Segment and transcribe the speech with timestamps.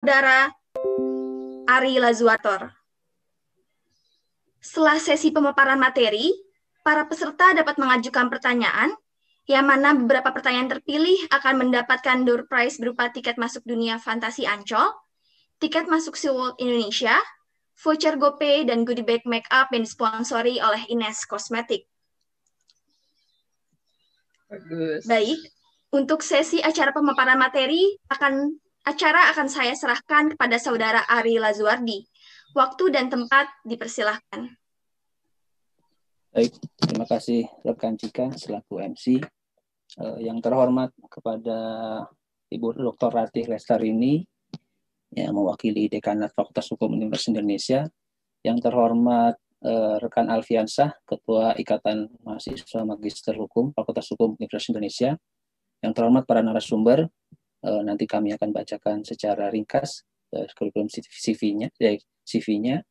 [0.00, 0.48] saudara
[1.68, 2.72] Ari Lazuator.
[4.64, 6.32] Setelah sesi pemaparan materi,
[6.80, 8.96] para peserta dapat mengajukan pertanyaan,
[9.44, 14.88] yang mana beberapa pertanyaan terpilih akan mendapatkan door prize berupa tiket masuk dunia fantasi Ancol,
[15.60, 17.20] tiket masuk SeaWorld Indonesia,
[17.76, 21.84] voucher GoPay, dan goodie bag make up yang disponsori oleh Ines Cosmetic.
[24.48, 25.04] Bagus.
[25.04, 25.44] Baik,
[25.92, 32.06] untuk sesi acara pemaparan materi akan acara akan saya serahkan kepada saudara Ari Lazuardi.
[32.50, 34.58] Waktu dan tempat dipersilahkan.
[36.30, 39.22] Baik, terima kasih rekan Cika selaku MC.
[39.98, 41.58] Uh, yang terhormat kepada
[42.50, 43.10] Ibu Dr.
[43.10, 44.22] Ratih Lestarini
[45.10, 47.80] yang mewakili Dekanat Fakultas Hukum Universitas Indonesia.
[48.46, 49.34] Yang terhormat
[49.66, 55.10] uh, rekan Alfiansah, Ketua Ikatan Mahasiswa Magister Hukum Fakultas Hukum Universitas Indonesia.
[55.82, 57.10] Yang terhormat para narasumber,
[57.64, 60.04] uh, nanti kami akan bacakan secara ringkas
[60.36, 61.68] uh, kurikulum CV-nya,
[62.24, 62.84] CV-nya.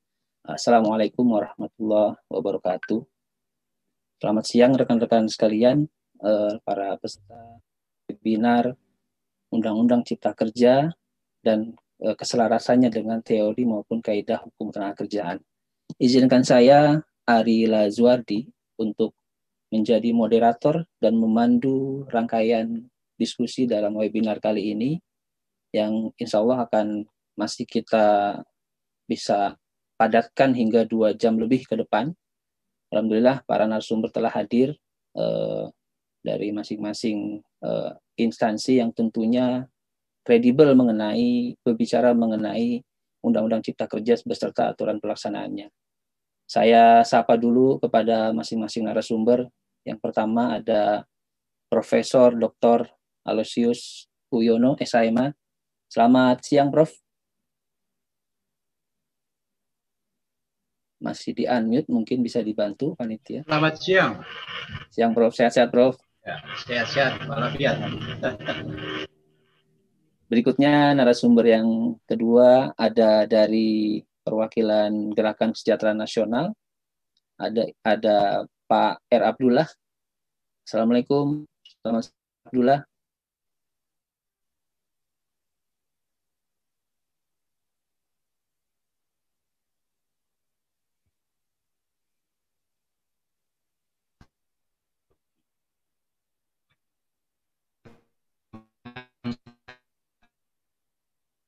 [0.46, 3.02] Assalamualaikum warahmatullahi wabarakatuh.
[4.20, 5.88] Selamat siang rekan-rekan sekalian,
[6.68, 7.63] para peserta
[8.12, 8.76] webinar
[9.55, 10.91] Undang-Undang Cipta Kerja
[11.40, 15.40] dan keselarasannya dengan teori maupun kaidah hukum tenaga kerjaan.
[15.96, 18.43] Izinkan saya Ari Lazuardi
[18.82, 19.15] untuk
[19.70, 24.95] menjadi moderator dan memandu rangkaian diskusi dalam webinar kali ini
[25.75, 27.03] yang insya Allah akan
[27.35, 28.39] masih kita
[29.05, 29.59] bisa
[29.99, 32.15] padatkan hingga dua jam lebih ke depan.
[32.90, 34.73] Alhamdulillah para narasumber telah hadir
[35.13, 35.65] eh,
[36.23, 39.67] dari masing-masing eh, instansi yang tentunya
[40.23, 42.81] kredibel mengenai berbicara mengenai
[43.20, 45.67] Undang-Undang Cipta Kerja beserta aturan pelaksanaannya.
[46.49, 49.45] Saya sapa dulu kepada masing-masing narasumber.
[49.84, 51.03] Yang pertama ada
[51.70, 52.90] Profesor Dr.
[53.30, 55.34] Aloysius Uyono, SIMA.
[55.90, 56.90] Selamat siang, Prof.
[60.99, 63.48] Masih di unmute, mungkin bisa dibantu panitia.
[63.48, 64.13] Selamat siang.
[64.91, 65.31] Siang, Prof.
[65.31, 65.96] Sehat-sehat, Prof.
[66.26, 66.36] Ya,
[66.68, 67.80] sehat-sehat, walafiat.
[70.30, 76.53] Berikutnya narasumber yang kedua ada dari perwakilan Gerakan Kesejahteraan Nasional.
[77.40, 78.18] Ada ada
[78.70, 79.66] Pak R Abdullah.
[80.62, 81.50] Assalamualaikum,
[81.82, 82.14] Selamat
[82.46, 82.86] Abdullah.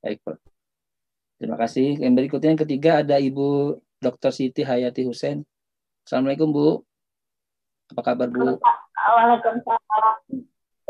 [0.02, 0.38] Baik, Pak.
[1.38, 2.02] Terima kasih.
[2.02, 4.34] Yang berikutnya yang ketiga ada Ibu Dr.
[4.34, 5.46] Siti Hayati Husen.
[6.02, 6.82] Assalamualaikum Bu.
[7.94, 8.58] Apa kabar Bu?
[8.58, 10.16] Waalaikumsalam.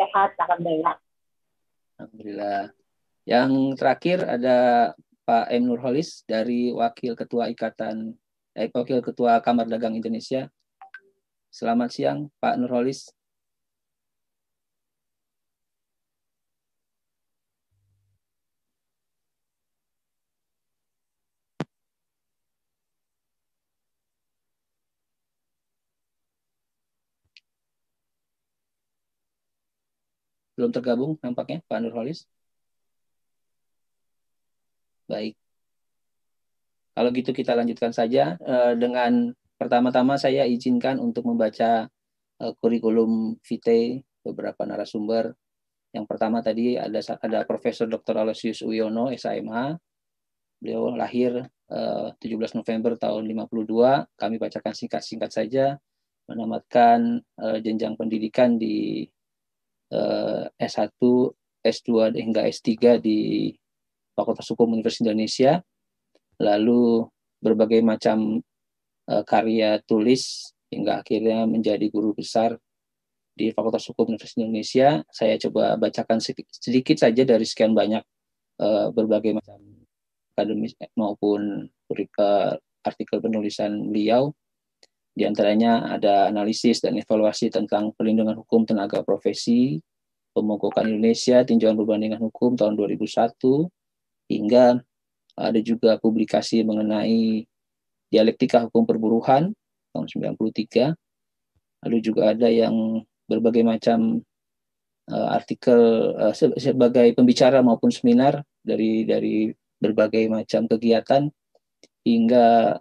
[0.01, 0.97] Sehat, Alhamdulillah.
[2.01, 2.73] Alhamdulillah.
[3.29, 4.57] Yang terakhir ada
[5.29, 5.69] Pak M.
[5.69, 8.17] Nurholis dari Wakil Ketua Ikatan
[8.57, 10.49] eh, Wakil Ketua Kamar Dagang Indonesia.
[11.53, 13.13] Selamat siang Pak Nurholis.
[30.63, 32.23] Belum tergabung nampaknya Pak Nurholis.
[35.11, 35.35] Baik.
[36.95, 41.91] Kalau gitu kita lanjutkan saja uh, dengan pertama-tama saya izinkan untuk membaca
[42.39, 45.35] uh, kurikulum vitae beberapa narasumber.
[45.91, 48.23] Yang pertama tadi ada ada Profesor Dr.
[48.23, 49.83] Aloysius Uyono, SIMH.
[50.63, 51.43] Beliau lahir
[51.75, 54.15] uh, 17 November tahun 52.
[54.15, 55.75] Kami bacakan singkat-singkat saja
[56.31, 57.19] menamatkan
[57.67, 59.11] jenjang pendidikan di
[59.93, 60.91] uh, S1,
[61.63, 63.53] S2 hingga S3 di
[64.17, 65.53] Fakultas Hukum Universitas Indonesia,
[66.41, 67.07] lalu
[67.39, 68.41] berbagai macam
[69.09, 72.57] uh, karya tulis hingga akhirnya menjadi guru besar
[73.33, 74.89] di Fakultas Hukum Universitas Indonesia.
[75.09, 78.03] Saya coba bacakan sedikit saja dari sekian banyak
[78.61, 79.61] uh, berbagai macam
[80.33, 81.69] akademis maupun
[82.83, 84.33] artikel penulisan beliau.
[85.13, 89.77] Di antaranya ada analisis dan evaluasi tentang perlindungan hukum tenaga profesi,
[90.33, 93.69] pemogokan Indonesia, tinjauan perbandingan hukum tahun 2001,
[94.33, 94.81] hingga
[95.37, 97.45] ada juga publikasi mengenai
[98.09, 99.53] dialektika hukum perburuhan
[99.93, 100.97] tahun 93.
[101.85, 104.25] Lalu juga ada yang berbagai macam
[105.13, 111.29] uh, artikel uh, sebagai pembicara maupun seminar dari dari berbagai macam kegiatan
[112.03, 112.79] hingga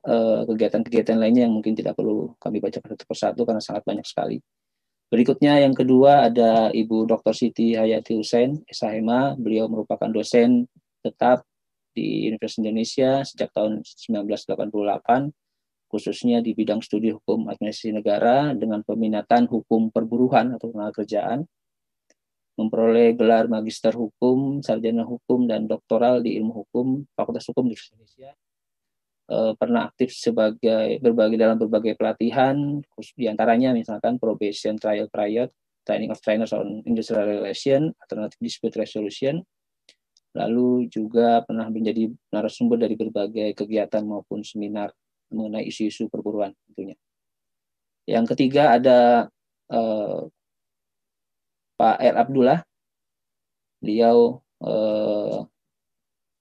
[0.50, 4.42] kegiatan-kegiatan uh, lainnya yang mungkin tidak perlu kami bacakan satu persatu karena sangat banyak sekali.
[5.12, 7.36] Berikutnya yang kedua ada Ibu Dr.
[7.36, 9.36] Siti Hayati Hussein, SHMA.
[9.36, 10.72] Beliau merupakan dosen
[11.04, 11.44] tetap
[11.92, 15.36] di Universitas Indonesia sejak tahun 1988,
[15.92, 21.44] khususnya di bidang studi hukum administrasi negara dengan peminatan hukum perburuhan atau tenaga kerjaan,
[22.56, 28.32] memperoleh gelar magister hukum, sarjana hukum, dan doktoral di ilmu hukum Fakultas Hukum di Indonesia.
[29.30, 32.56] E, pernah aktif sebagai berbagai dalam berbagai pelatihan,
[33.18, 35.50] di antaranya misalkan probation trial period,
[35.86, 39.42] training of trainers on industrial relation, alternative dispute resolution,
[40.32, 44.96] lalu juga pernah menjadi narasumber dari berbagai kegiatan maupun seminar
[45.32, 46.96] mengenai isu-isu perburuan tentunya.
[48.08, 49.28] Yang ketiga ada
[49.72, 50.22] eh,
[51.80, 52.16] Pak R.
[52.20, 52.60] Abdullah.
[53.82, 55.40] Beliau eh,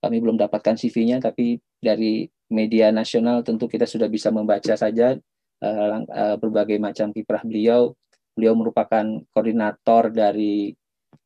[0.00, 5.16] kami belum dapatkan CV-nya, tapi dari media nasional tentu kita sudah bisa membaca saja
[5.62, 7.94] eh, eh berbagai macam kiprah beliau.
[8.34, 10.74] Beliau merupakan koordinator dari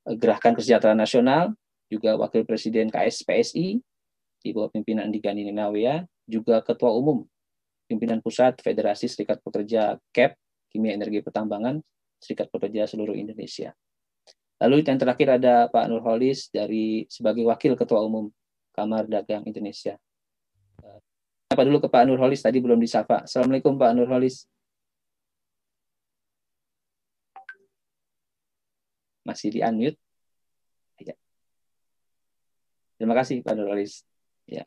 [0.04, 1.56] eh, Gerakan Kesejahteraan Nasional,
[1.88, 3.80] juga Wakil Presiden KSPSI
[4.44, 7.24] di bawah pimpinan Digani Ninawea, juga Ketua Umum
[7.88, 10.36] Pimpinan Pusat Federasi Serikat Pekerja KEP,
[10.72, 11.80] Kimia Energi Pertambangan,
[12.20, 13.76] Serikat Pekerja seluruh Indonesia.
[14.60, 18.32] Lalu yang terakhir ada Pak Nurholis dari sebagai Wakil Ketua Umum
[18.72, 20.00] Kamar Dagang Indonesia.
[21.52, 23.28] Apa dulu ke Pak Nurholis, tadi belum disapa.
[23.28, 24.48] Assalamualaikum Pak Nurholis.
[29.24, 30.00] Masih di unmute.
[32.94, 34.04] Terima kasih Pak Nurholis.
[34.48, 34.64] Ya.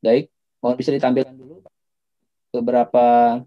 [0.00, 0.32] Baik,
[0.64, 1.60] mohon bisa ditampilkan dulu
[2.50, 3.38] beberapa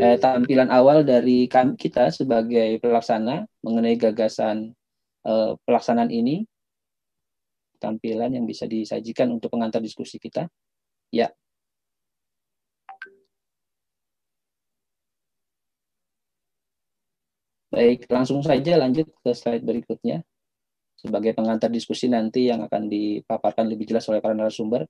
[0.00, 4.72] eh, tampilan awal dari kami, kita sebagai pelaksana mengenai gagasan
[5.28, 6.48] eh, pelaksanaan ini.
[7.76, 10.48] Tampilan yang bisa disajikan untuk pengantar diskusi kita.
[11.12, 11.28] Ya.
[17.68, 20.24] Baik, langsung saja lanjut ke slide berikutnya.
[20.96, 24.88] Sebagai pengantar diskusi nanti yang akan dipaparkan lebih jelas oleh para narasumber.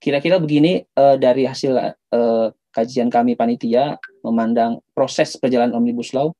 [0.00, 6.32] Kira-kira begini uh, dari hasil uh, kajian kami panitia memandang proses perjalanan Omnibus Law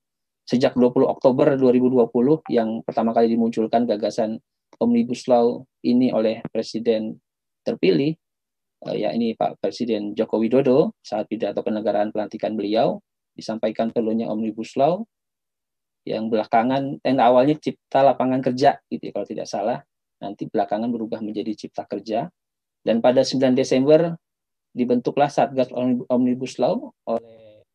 [0.48, 2.08] sejak 20 Oktober 2020
[2.48, 4.40] yang pertama kali dimunculkan gagasan
[4.80, 7.20] Omnibus Law ini oleh Presiden
[7.60, 8.16] terpilih
[8.88, 12.96] uh, ya ini Pak Presiden Joko Widodo saat pidato kenegaraan pelantikan beliau
[13.36, 15.04] disampaikan perlunya Omnibus Law
[16.08, 19.78] yang belakangan dan awalnya cipta lapangan kerja gitu ya, kalau tidak salah.
[20.20, 22.28] Nanti belakangan berubah menjadi cipta kerja
[22.80, 24.16] dan pada 9 Desember
[24.72, 25.68] dibentuklah Satgas
[26.08, 27.66] Omnibus Law oleh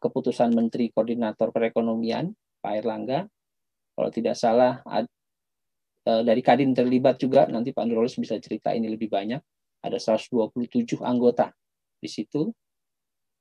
[0.00, 2.32] keputusan Menteri Koordinator Perekonomian
[2.64, 3.28] Pak Erlangga.
[3.92, 5.02] Kalau tidak salah e,
[6.24, 9.42] dari Kadin terlibat juga nanti Pak Nurulus bisa cerita ini lebih banyak.
[9.84, 11.52] Ada 127 anggota
[12.00, 12.48] di situ.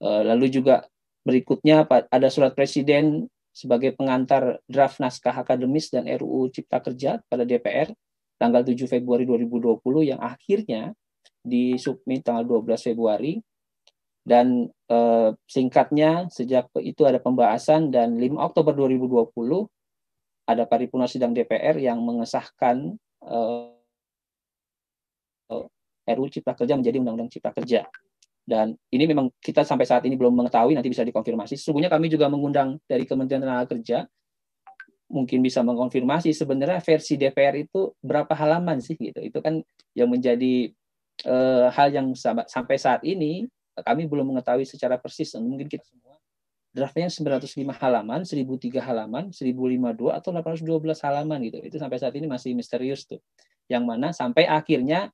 [0.03, 0.83] E, lalu juga
[1.23, 7.91] berikutnya ada surat presiden sebagai pengantar draft naskah akademis dan RUU Cipta Kerja pada DPR
[8.39, 9.83] tanggal 7 Februari 2020
[10.15, 10.95] yang akhirnya
[11.43, 13.43] disubmit tanggal 12 Februari
[14.23, 19.29] dan eh, singkatnya sejak itu ada pembahasan dan 5 Oktober 2020
[20.49, 22.95] ada paripurna sidang DPR yang mengesahkan
[23.27, 23.79] eh,
[26.09, 27.85] RUU Cipta Kerja menjadi Undang-Undang Cipta Kerja.
[28.49, 31.53] Dan ini memang kita sampai saat ini belum mengetahui, nanti bisa dikonfirmasi.
[31.53, 34.09] Sesungguhnya kami juga mengundang dari Kementerian Tenaga Kerja
[35.09, 39.19] mungkin bisa mengkonfirmasi sebenarnya versi DPR itu berapa halaman sih gitu.
[39.19, 39.65] Itu kan
[39.97, 40.69] yang menjadi
[41.25, 42.13] uh, hal yang
[42.45, 43.49] sampai saat ini
[43.81, 46.19] kami belum mengetahui secara persis mungkin kita semua
[46.69, 51.57] draftnya 905 halaman, 1003 halaman, 1052 atau 812 halaman gitu.
[51.65, 53.19] Itu sampai saat ini masih misterius tuh.
[53.65, 55.09] Yang mana sampai akhirnya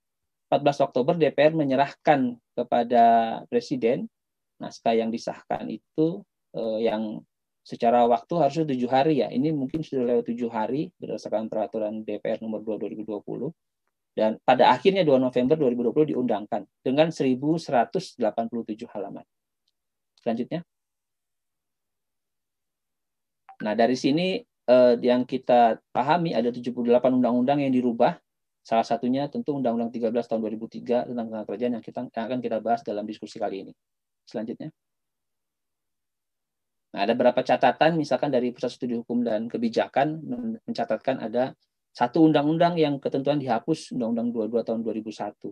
[0.51, 3.05] 14 Oktober DPR menyerahkan kepada
[3.47, 4.11] presiden
[4.59, 6.23] naskah yang disahkan itu
[6.55, 7.19] eh, yang
[7.65, 9.27] secara waktu harusnya tujuh hari ya.
[9.33, 13.49] Ini mungkin sudah lewat tujuh hari berdasarkan peraturan DPR nomor 2 2020.
[14.15, 18.21] Dan pada akhirnya 2 November 2020 diundangkan dengan 1187
[18.93, 19.25] halaman.
[20.21, 20.61] Selanjutnya.
[23.65, 26.71] Nah, dari sini eh, yang kita pahami ada 78
[27.17, 28.21] undang-undang yang dirubah.
[28.65, 32.57] Salah satunya tentu Undang-Undang 13 tahun 2003 tentang tenaga kerjaan yang kita yang akan kita
[32.65, 33.73] bahas dalam diskusi kali ini.
[34.25, 34.73] Selanjutnya.
[36.95, 40.15] Nah, ada beberapa catatan, misalkan dari Pusat Studi Hukum dan Kebijakan
[40.63, 41.51] mencatatkan ada
[41.91, 45.51] satu undang-undang yang ketentuan dihapus, Undang-Undang 22 tahun 2001,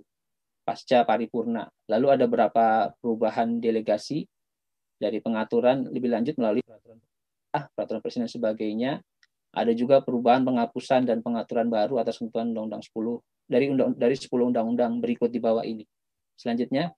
[0.63, 1.67] pasca paripurna.
[1.91, 4.23] Lalu ada beberapa perubahan delegasi
[4.95, 7.03] dari pengaturan lebih lanjut melalui peraturan
[7.51, 8.91] ah, peraturan presiden dan sebagainya.
[9.51, 13.19] Ada juga perubahan penghapusan dan pengaturan baru atas ketentuan Undang-Undang 10
[13.51, 15.83] dari undang dari 10 undang-undang berikut di bawah ini.
[16.39, 16.95] Selanjutnya,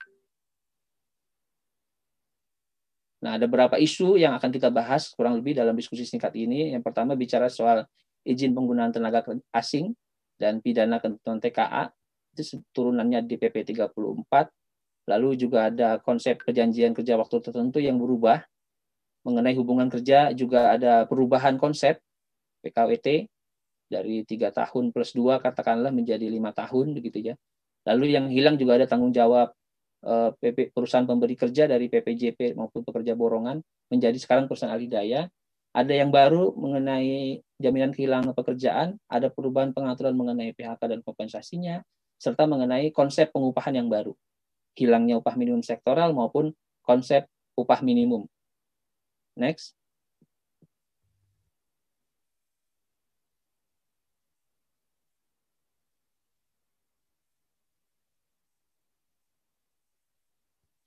[3.25, 6.77] Nah, ada beberapa isu yang akan kita bahas kurang lebih dalam diskusi singkat ini.
[6.77, 7.89] Yang pertama bicara soal
[8.21, 9.97] izin penggunaan tenaga asing
[10.37, 11.89] dan pidana ketentuan TKA.
[12.37, 15.09] Itu turunannya di PP 34.
[15.09, 18.45] Lalu juga ada konsep perjanjian kerja waktu tertentu yang berubah.
[19.25, 21.97] Mengenai hubungan kerja juga ada perubahan konsep
[22.61, 23.25] PKWT
[23.89, 27.35] dari tiga tahun plus dua katakanlah menjadi lima tahun begitu ya.
[27.89, 29.49] Lalu yang hilang juga ada tanggung jawab
[30.05, 33.57] PP, eh, perusahaan pemberi kerja dari PPJP maupun pekerja borongan
[33.89, 35.21] menjadi sekarang perusahaan alih daya.
[35.75, 41.83] Ada yang baru mengenai jaminan kehilangan pekerjaan, ada perubahan pengaturan mengenai PHK dan kompensasinya,
[42.15, 44.15] serta mengenai konsep pengupahan yang baru.
[44.77, 47.27] Hilangnya upah minimum sektoral maupun konsep
[47.59, 48.29] upah minimum.
[49.35, 49.75] Next.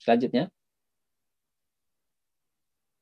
[0.09, 0.49] Selanjutnya.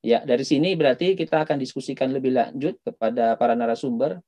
[0.02, 4.18] Ya, dari sini berarti kita akan diskusikan lebih lanjut kepada para narasumber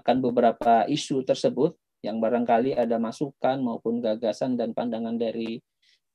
[0.00, 5.60] akan beberapa isu tersebut yang barangkali ada masukan maupun gagasan dan pandangan dari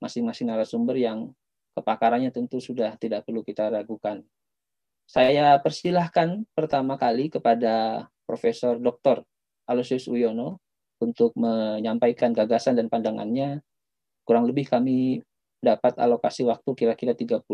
[0.02, 1.30] masing-masing narasumber yang
[1.78, 4.26] kepakarannya tentu sudah tidak perlu kita ragukan.
[5.06, 9.22] Saya persilahkan pertama kali kepada Profesor Dr.
[9.70, 10.66] Aloysius Uyono
[10.98, 13.62] untuk menyampaikan gagasan dan pandangannya.
[14.26, 15.22] Kurang lebih kami
[15.62, 17.46] dapat alokasi waktu kira-kira 30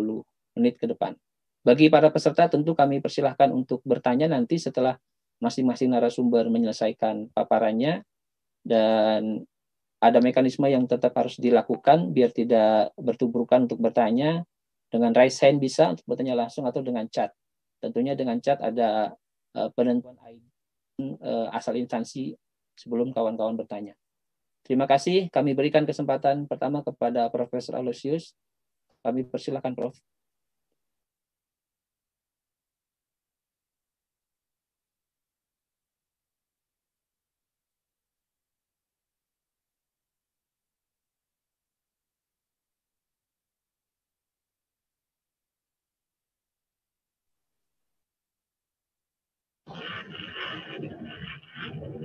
[0.57, 1.13] menit ke depan.
[1.61, 4.95] Bagi para peserta tentu kami persilahkan untuk bertanya nanti setelah
[5.43, 8.01] masing-masing narasumber menyelesaikan paparannya
[8.63, 9.43] dan
[9.99, 14.45] ada mekanisme yang tetap harus dilakukan biar tidak bertubrukan untuk bertanya
[14.87, 17.33] dengan raise hand bisa untuk bertanya langsung atau dengan chat.
[17.83, 19.11] Tentunya dengan chat ada
[19.57, 22.33] uh, penentuan uh, asal instansi
[22.77, 23.97] sebelum kawan-kawan bertanya.
[24.67, 25.31] Terima kasih.
[25.31, 28.36] Kami berikan kesempatan pertama kepada Profesor Aloysius.
[29.00, 29.95] Kami persilakan, Prof.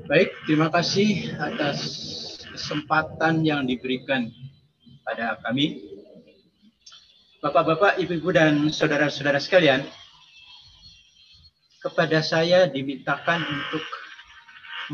[0.07, 2.22] Baik, terima kasih atas
[2.53, 4.29] kesempatan yang diberikan
[5.03, 5.81] pada kami.
[7.43, 9.83] Bapak-bapak, ibu-ibu, dan saudara-saudara sekalian,
[11.83, 13.83] kepada saya dimintakan untuk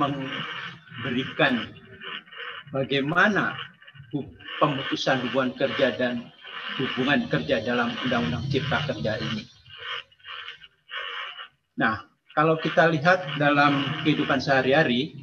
[0.00, 1.68] memberikan
[2.72, 3.52] bagaimana
[4.56, 6.32] pemutusan hubungan kerja dan
[6.80, 9.44] hubungan kerja dalam Undang-Undang Cipta Kerja ini.
[11.76, 15.14] Nah, kalau kita lihat dalam kehidupan sehari-hari,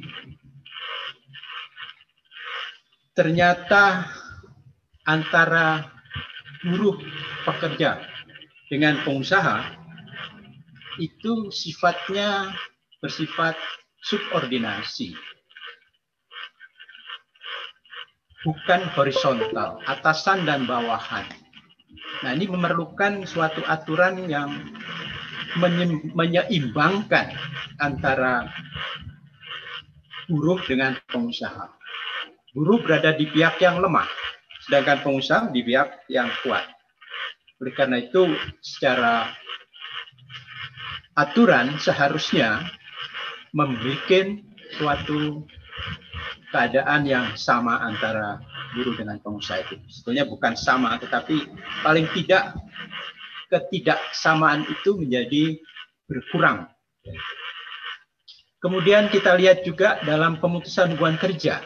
[3.16, 4.04] ternyata
[5.08, 5.88] antara
[6.60, 7.00] buruh
[7.48, 8.04] pekerja
[8.68, 9.72] dengan pengusaha
[11.00, 12.52] itu sifatnya
[13.00, 13.56] bersifat
[14.04, 15.16] subordinasi.
[18.44, 21.26] Bukan horizontal, atasan dan bawahan.
[22.22, 24.54] Nah, ini memerlukan suatu aturan yang
[26.14, 27.32] menyeimbangkan
[27.82, 28.46] antara
[30.30, 31.75] buruh dengan pengusaha
[32.56, 34.08] buruh berada di pihak yang lemah,
[34.64, 36.64] sedangkan pengusaha di pihak yang kuat.
[37.60, 38.32] Oleh karena itu,
[38.64, 39.28] secara
[41.12, 42.64] aturan seharusnya
[43.52, 44.40] membuat
[44.80, 45.44] suatu
[46.48, 48.40] keadaan yang sama antara
[48.72, 49.76] buruh dengan pengusaha itu.
[49.92, 51.52] Sebetulnya bukan sama, tetapi
[51.84, 52.56] paling tidak
[53.52, 55.60] ketidaksamaan itu menjadi
[56.08, 56.72] berkurang.
[58.64, 61.60] Kemudian kita lihat juga dalam pemutusan hubungan kerja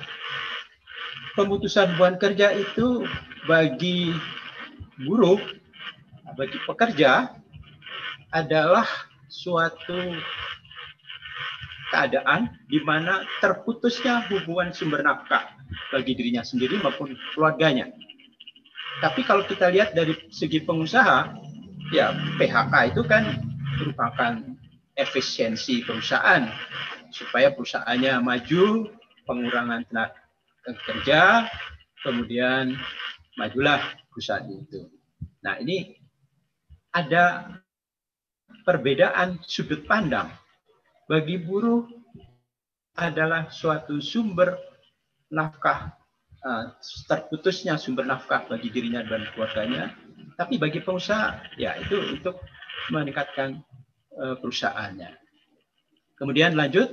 [1.40, 3.08] pemutusan hubungan kerja itu
[3.48, 4.12] bagi
[5.00, 5.40] buruh,
[6.36, 7.32] bagi pekerja
[8.28, 8.84] adalah
[9.32, 10.20] suatu
[11.88, 15.56] keadaan di mana terputusnya hubungan sumber nafkah
[15.88, 17.88] bagi dirinya sendiri maupun keluarganya.
[19.00, 21.32] Tapi kalau kita lihat dari segi pengusaha,
[21.88, 23.40] ya PHK itu kan
[23.80, 24.44] merupakan
[24.92, 26.44] efisiensi perusahaan
[27.08, 28.92] supaya perusahaannya maju,
[29.24, 30.20] pengurangan tenaga
[30.64, 31.48] kerja,
[32.04, 32.76] kemudian
[33.36, 33.80] majulah
[34.12, 34.88] perusahaan itu.
[35.40, 35.96] Nah ini
[36.90, 37.56] ada
[38.66, 40.30] perbedaan sudut pandang
[41.06, 41.86] bagi buruh
[42.98, 44.58] adalah suatu sumber
[45.30, 45.94] nafkah
[46.44, 46.74] uh,
[47.06, 49.94] terputusnya sumber nafkah bagi dirinya dan keluarganya
[50.34, 52.42] tapi bagi pengusaha ya itu untuk
[52.90, 53.62] meningkatkan
[54.18, 55.14] uh, perusahaannya
[56.18, 56.90] kemudian lanjut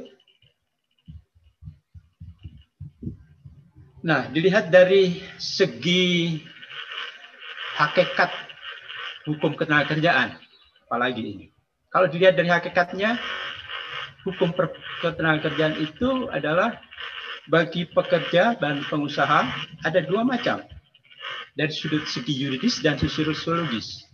[4.07, 6.39] nah dilihat dari segi
[7.75, 8.31] hakikat
[9.27, 10.39] hukum ketenagakerjaan
[10.87, 11.45] apalagi ini
[11.91, 13.19] kalau dilihat dari hakikatnya
[14.23, 14.55] hukum
[15.03, 16.79] ketenagakerjaan itu adalah
[17.47, 19.47] bagi pekerja dan pengusaha
[19.87, 20.63] ada dua macam
[21.55, 24.05] dari sudut segi yuridis dan sisi sosiologis.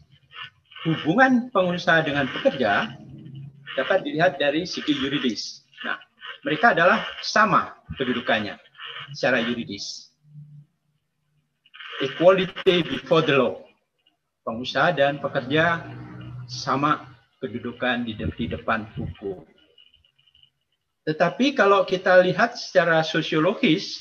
[0.88, 2.94] Hubungan pengusaha dengan pekerja
[3.76, 5.66] dapat dilihat dari segi yuridis.
[5.84, 6.00] Nah,
[6.48, 8.56] mereka adalah sama kedudukannya
[9.12, 10.14] secara yuridis.
[12.00, 13.60] Equality before the law.
[14.48, 15.84] Pengusaha dan pekerja
[16.48, 17.12] sama
[17.44, 19.44] kedudukan di depan hukum.
[21.04, 24.00] Tetapi kalau kita lihat secara sosiologis,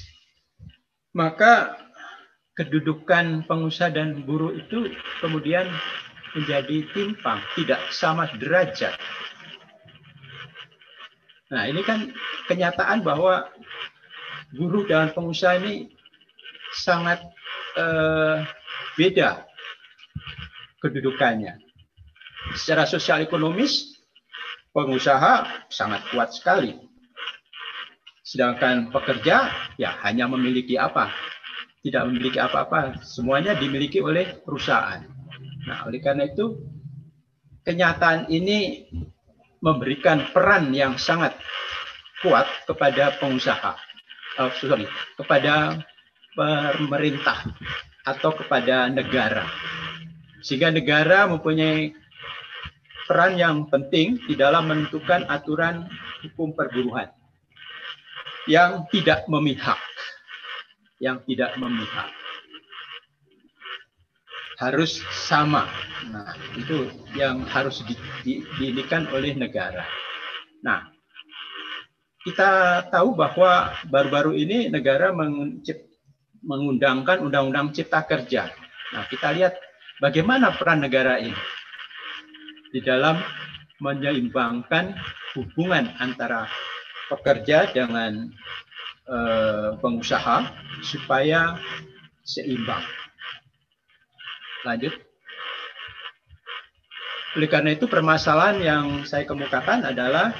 [1.10, 1.74] maka
[2.54, 5.66] kedudukan pengusaha dan buruh itu kemudian
[6.32, 8.94] menjadi timpang, tidak sama derajat.
[11.52, 12.08] Nah, ini kan
[12.48, 13.44] kenyataan bahwa
[14.56, 15.92] buruh dan pengusaha ini
[16.76, 17.20] sangat
[17.76, 18.36] eh,
[18.96, 19.44] beda
[20.80, 21.56] kedudukannya.
[22.58, 24.02] Secara sosial ekonomis,
[24.74, 26.92] pengusaha sangat kuat sekali
[28.32, 31.12] Sedangkan pekerja ya hanya memiliki apa?
[31.84, 33.04] Tidak memiliki apa-apa.
[33.04, 35.04] Semuanya dimiliki oleh perusahaan.
[35.68, 36.56] Nah, oleh karena itu
[37.66, 38.88] kenyataan ini
[39.60, 41.36] memberikan peran yang sangat
[42.24, 43.76] kuat kepada pengusaha.
[44.40, 44.88] Oh, sorry,
[45.20, 45.84] kepada
[46.32, 47.44] pemerintah
[48.08, 49.44] atau kepada negara.
[50.40, 51.92] Sehingga negara mempunyai
[53.06, 55.86] peran yang penting di dalam menentukan aturan
[56.24, 57.12] hukum perburuhan
[58.48, 59.78] yang tidak memihak.
[61.02, 62.10] Yang tidak memihak.
[64.58, 65.66] Harus sama.
[66.10, 66.86] Nah, itu
[67.18, 67.82] yang harus
[68.22, 68.46] di,
[69.10, 69.82] oleh negara.
[70.62, 70.91] Nah,
[72.22, 75.10] kita tahu bahwa baru-baru ini negara
[76.42, 78.46] mengundangkan Undang-Undang Cipta Kerja.
[78.94, 79.58] Nah, kita lihat
[79.98, 81.34] bagaimana peran negara ini
[82.70, 83.18] di dalam
[83.82, 84.94] menyeimbangkan
[85.34, 86.46] hubungan antara
[87.10, 88.30] pekerja dengan
[89.10, 90.46] uh, pengusaha
[90.86, 91.58] supaya
[92.22, 92.86] seimbang.
[94.62, 94.94] Lanjut.
[97.32, 100.36] Oleh karena itu permasalahan yang saya kemukakan adalah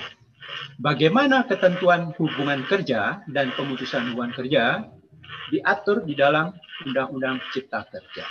[0.83, 4.91] bagaimana ketentuan hubungan kerja dan pemutusan hubungan kerja
[5.55, 6.51] diatur di dalam
[6.83, 8.27] Undang-Undang Cipta Kerja.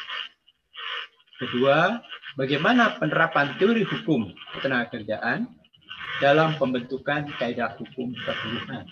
[1.40, 1.98] Kedua,
[2.36, 5.48] bagaimana penerapan teori hukum ketenagakerjaan
[6.20, 8.86] dalam pembentukan kaidah hukum perburuhan.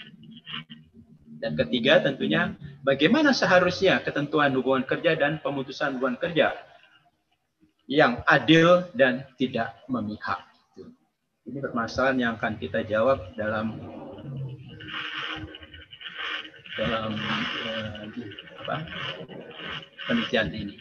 [1.40, 6.56] Dan ketiga tentunya bagaimana seharusnya ketentuan hubungan kerja dan pemutusan hubungan kerja
[7.86, 10.49] yang adil dan tidak memihak.
[11.50, 13.74] Ini permasalahan yang akan kita jawab dalam
[16.78, 17.18] dalam
[17.66, 18.06] eh,
[18.62, 18.76] apa,
[20.06, 20.76] penelitian ini.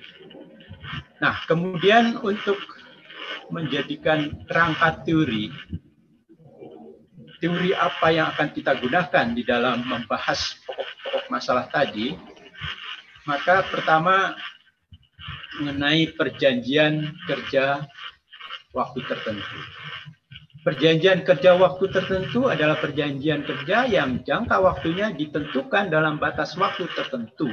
[1.24, 2.60] Nah, kemudian untuk
[3.48, 5.48] menjadikan rangka teori
[7.40, 12.12] teori apa yang akan kita gunakan di dalam membahas pokok-pokok masalah tadi,
[13.24, 14.36] maka pertama
[15.56, 17.88] mengenai perjanjian kerja
[18.74, 19.58] waktu tertentu.
[20.58, 27.46] Perjanjian kerja waktu tertentu adalah perjanjian kerja yang jangka waktunya ditentukan dalam batas waktu tertentu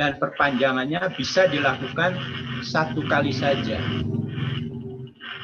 [0.00, 2.16] dan perpanjangannya bisa dilakukan
[2.64, 3.76] satu kali saja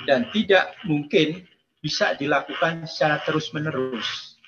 [0.08, 1.44] dan tidak mungkin
[1.84, 4.40] bisa dilakukan secara terus-menerus.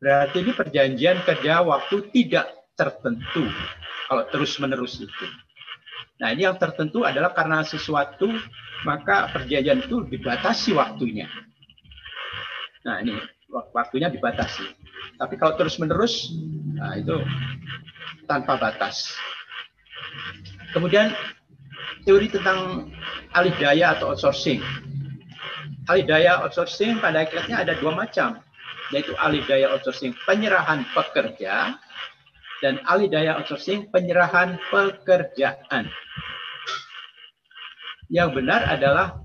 [0.00, 3.46] Berarti ini perjanjian kerja waktu tidak tertentu
[4.08, 5.26] kalau terus-menerus itu.
[6.20, 8.28] Nah ini yang tertentu adalah karena sesuatu
[8.84, 11.26] maka perjanjian itu dibatasi waktunya.
[12.84, 13.16] Nah ini
[13.72, 14.64] waktunya dibatasi.
[15.16, 16.32] Tapi kalau terus-menerus,
[16.76, 17.16] nah itu
[18.28, 19.16] tanpa batas.
[20.72, 21.12] Kemudian
[22.04, 22.88] teori tentang
[23.36, 24.60] alih daya atau outsourcing.
[25.88, 28.40] Alih daya outsourcing pada akhirnya ada dua macam,
[28.94, 31.76] yaitu alih daya outsourcing penyerahan pekerja
[32.60, 35.88] dan alih daya outsourcing penyerahan pekerjaan.
[38.12, 39.24] Yang benar adalah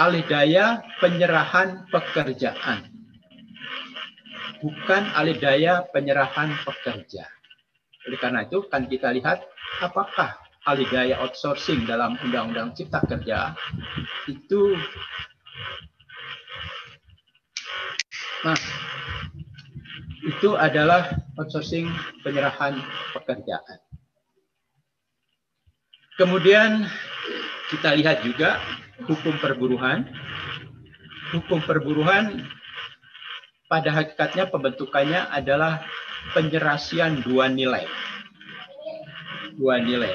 [0.00, 2.90] alih daya penyerahan pekerjaan.
[4.64, 7.28] Bukan alih daya penyerahan pekerja.
[8.04, 9.44] Oleh karena itu kan kita lihat
[9.80, 13.52] apakah alih daya outsourcing dalam Undang-Undang Cipta Kerja
[14.28, 14.76] itu
[18.44, 18.60] nah
[20.24, 21.88] itu adalah outsourcing
[22.24, 22.80] penyerahan
[23.12, 23.78] pekerjaan.
[26.16, 26.88] Kemudian
[27.68, 28.56] kita lihat juga
[29.04, 30.08] hukum perburuhan.
[31.34, 32.46] Hukum perburuhan
[33.66, 35.82] pada hakikatnya pembentukannya adalah
[36.32, 37.84] penyerasian dua nilai.
[39.58, 40.14] Dua nilai.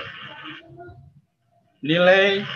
[1.84, 2.48] Nilai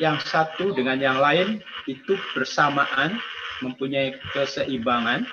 [0.00, 3.18] yang satu dengan yang lain itu bersamaan
[3.60, 5.28] mempunyai keseimbangan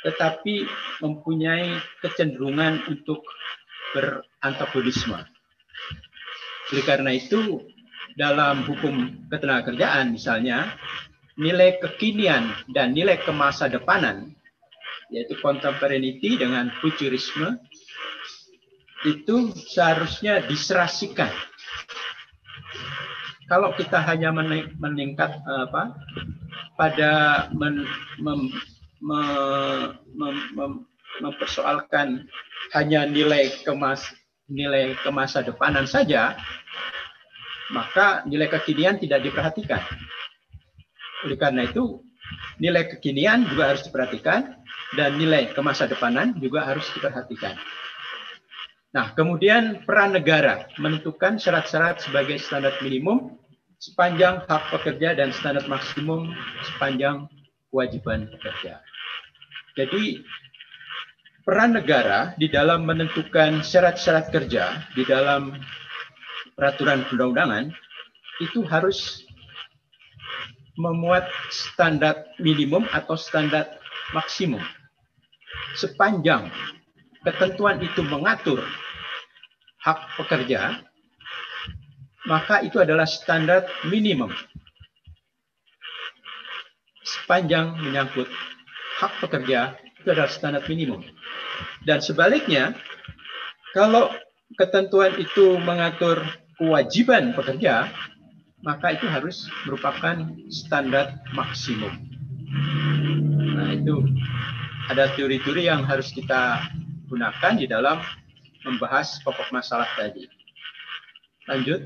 [0.00, 0.64] tetapi
[1.04, 3.20] mempunyai kecenderungan untuk
[3.92, 5.18] berantagonisme.
[6.70, 7.66] Oleh karena itu,
[8.14, 10.78] dalam hukum ketenagakerjaan misalnya,
[11.34, 14.32] nilai kekinian dan nilai kemasa depanan,
[15.10, 17.58] yaitu contemporaneity dengan futurisme,
[19.02, 21.32] itu seharusnya diserasikan.
[23.50, 24.30] Kalau kita hanya
[24.78, 25.98] meningkat apa
[26.78, 27.10] pada
[27.50, 27.82] men,
[28.22, 28.54] mem,
[29.00, 29.20] me,
[30.14, 30.72] mem, mem,
[31.20, 32.28] mempersoalkan
[32.72, 34.06] hanya nilai kemas
[34.50, 36.34] nilai kemasa depanan saja,
[37.70, 39.78] maka nilai kekinian tidak diperhatikan.
[41.22, 42.02] Oleh karena itu,
[42.58, 44.58] nilai kekinian juga harus diperhatikan
[44.98, 47.54] dan nilai kemasa depanan juga harus diperhatikan.
[48.90, 53.38] Nah, kemudian peran negara menentukan syarat-syarat sebagai standar minimum
[53.78, 56.34] sepanjang hak pekerja dan standar maksimum
[56.66, 57.30] sepanjang
[57.70, 58.82] kewajiban pekerja.
[59.78, 60.20] Jadi
[61.46, 65.56] peran negara di dalam menentukan syarat-syarat kerja di dalam
[66.58, 67.72] peraturan perundang-undangan
[68.42, 69.24] itu harus
[70.76, 73.80] memuat standar minimum atau standar
[74.16, 74.60] maksimum.
[75.76, 76.50] Sepanjang
[77.22, 78.64] ketentuan itu mengatur
[79.84, 80.80] hak pekerja,
[82.28, 84.32] maka itu adalah standar minimum.
[87.10, 88.30] Sepanjang menyangkut
[89.02, 89.74] hak pekerja
[90.06, 91.02] adalah standar minimum.
[91.82, 92.76] Dan sebaliknya,
[93.74, 94.14] kalau
[94.54, 96.22] ketentuan itu mengatur
[96.60, 97.90] kewajiban pekerja,
[98.60, 101.90] maka itu harus merupakan standar maksimum.
[103.56, 104.04] Nah, itu
[104.92, 106.60] ada teori-teori yang harus kita
[107.08, 108.02] gunakan di dalam
[108.66, 110.28] membahas pokok masalah tadi.
[111.48, 111.80] Lanjut.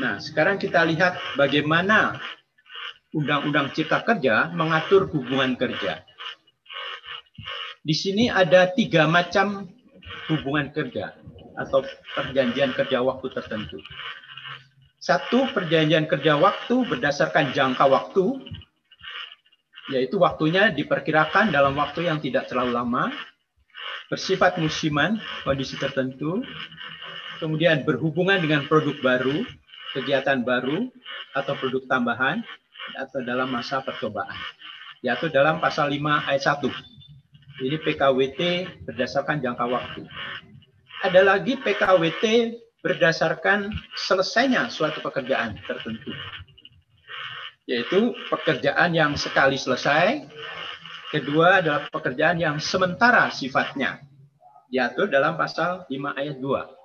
[0.00, 2.16] Nah, sekarang kita lihat bagaimana
[3.12, 6.00] Undang-Undang Cipta Kerja mengatur hubungan kerja.
[7.84, 9.68] Di sini ada tiga macam
[10.32, 11.12] hubungan kerja
[11.52, 11.84] atau
[12.16, 13.76] perjanjian kerja waktu tertentu.
[15.00, 18.40] Satu, perjanjian kerja waktu berdasarkan jangka waktu,
[19.92, 23.12] yaitu waktunya diperkirakan dalam waktu yang tidak terlalu lama,
[24.12, 26.44] bersifat musiman, kondisi tertentu,
[27.40, 29.44] kemudian berhubungan dengan produk baru,
[29.96, 30.90] kegiatan baru,
[31.34, 32.42] atau produk tambahan,
[32.96, 34.36] atau dalam masa percobaan.
[35.00, 36.68] Yaitu dalam pasal 5 ayat 1.
[37.60, 38.40] Ini PKWT
[38.88, 40.04] berdasarkan jangka waktu.
[41.04, 42.24] Ada lagi PKWT
[42.80, 46.12] berdasarkan selesainya suatu pekerjaan tertentu.
[47.68, 50.24] Yaitu pekerjaan yang sekali selesai,
[51.12, 54.00] kedua adalah pekerjaan yang sementara sifatnya.
[54.72, 56.79] Diatur dalam pasal 5 ayat 2.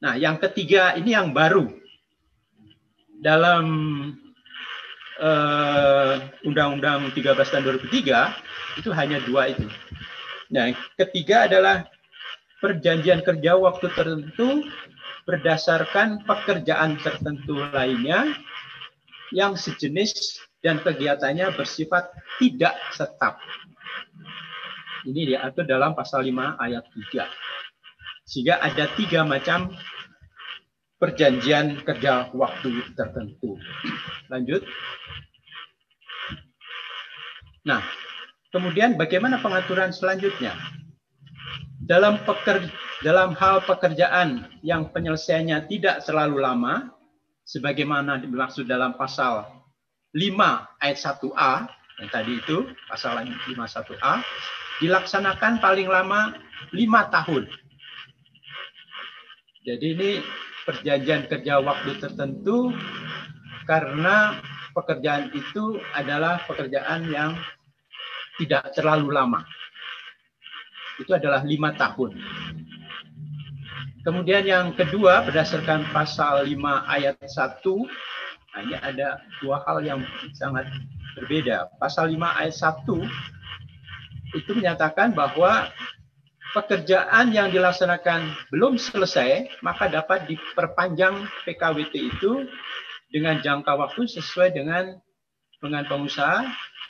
[0.00, 1.68] Nah, yang ketiga ini yang baru.
[3.20, 3.68] Dalam
[5.20, 6.14] Eh,
[6.48, 9.68] Undang-Undang uh, 13 tahun 2003 itu hanya dua itu.
[10.48, 11.84] Nah, ketiga adalah
[12.64, 14.64] perjanjian kerja waktu tertentu
[15.28, 18.32] berdasarkan pekerjaan tertentu lainnya
[19.36, 22.08] yang sejenis dan kegiatannya bersifat
[22.40, 23.44] tidak tetap.
[25.04, 27.28] Ini diatur dalam pasal 5 ayat 3.
[28.30, 29.74] Sehingga ada tiga macam
[31.02, 33.58] perjanjian kerja waktu tertentu.
[34.30, 34.62] Lanjut.
[37.66, 37.82] Nah,
[38.54, 40.54] kemudian bagaimana pengaturan selanjutnya?
[41.82, 42.70] Dalam peker,
[43.02, 46.94] dalam hal pekerjaan yang penyelesaiannya tidak terlalu lama,
[47.42, 49.42] sebagaimana dimaksud dalam pasal
[50.14, 51.52] 5 ayat 1A,
[51.98, 54.22] yang tadi itu, pasal 51A,
[54.80, 56.32] dilaksanakan paling lama
[56.72, 57.50] lima tahun.
[59.70, 60.10] Jadi ini
[60.66, 62.74] perjanjian kerja waktu tertentu
[63.70, 64.34] karena
[64.74, 67.38] pekerjaan itu adalah pekerjaan yang
[68.34, 69.46] tidak terlalu lama.
[70.98, 72.18] Itu adalah lima tahun.
[74.02, 76.56] Kemudian yang kedua berdasarkan pasal 5
[76.88, 77.60] ayat 1,
[78.48, 80.00] nah ini ada dua hal yang
[80.32, 80.66] sangat
[81.20, 81.68] berbeda.
[81.76, 85.68] Pasal 5 ayat 1 itu menyatakan bahwa
[86.54, 92.46] pekerjaan yang dilaksanakan belum selesai, maka dapat diperpanjang PKWT itu
[93.10, 94.98] dengan jangka waktu sesuai dengan
[95.60, 96.46] dengan pengusaha,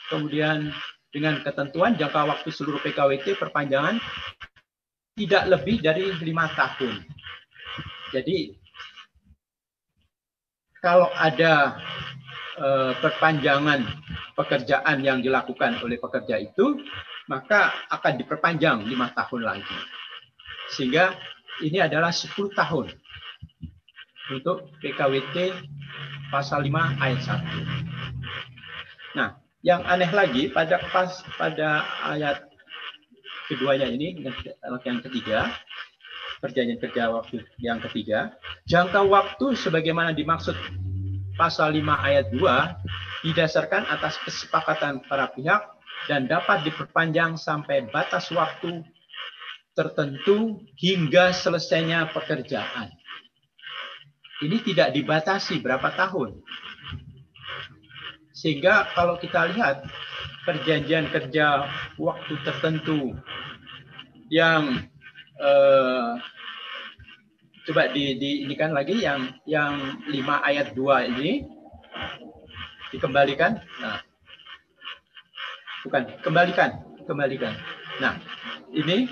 [0.09, 0.71] kemudian
[1.11, 3.99] dengan ketentuan jangka waktu seluruh PKWT perpanjangan
[5.19, 7.03] tidak lebih dari lima tahun.
[8.15, 8.55] Jadi
[10.81, 11.77] kalau ada
[12.57, 13.85] eh, perpanjangan
[14.33, 16.81] pekerjaan yang dilakukan oleh pekerja itu,
[17.31, 19.79] maka akan diperpanjang lima tahun lagi.
[20.75, 21.15] Sehingga
[21.63, 22.91] ini adalah 10 tahun
[24.35, 25.55] untuk PKWT
[26.27, 29.15] pasal 5 ayat 1.
[29.15, 32.51] Nah, yang aneh lagi pada pas pada ayat
[33.47, 34.19] keduanya ini
[34.83, 35.51] yang ketiga
[36.39, 38.33] perjanjian kerja waktu yang ketiga
[38.65, 40.55] jangka waktu sebagaimana dimaksud
[41.35, 45.61] pasal 5 ayat 2 didasarkan atas kesepakatan para pihak
[46.09, 48.81] dan dapat diperpanjang sampai batas waktu
[49.77, 52.91] tertentu hingga selesainya pekerjaan.
[54.41, 56.41] Ini tidak dibatasi berapa tahun.
[58.33, 59.85] Sehingga kalau kita lihat
[60.41, 61.69] perjanjian kerja
[62.01, 63.13] waktu tertentu
[64.33, 64.81] yang
[65.37, 66.11] eh,
[67.69, 71.45] coba di, di ini kan lagi yang yang 5 ayat 2 ini
[72.89, 73.61] dikembalikan.
[73.79, 74.01] Nah,
[75.85, 76.69] bukan kembalikan,
[77.05, 77.53] kembalikan.
[77.99, 78.17] Nah,
[78.73, 79.09] ini